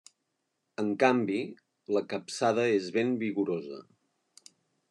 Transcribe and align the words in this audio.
En 0.83 0.89
canvi, 1.03 1.37
la 1.97 2.03
capçada 2.15 2.67
és 2.81 2.91
ben 2.99 3.15
vigorosa. 3.27 3.83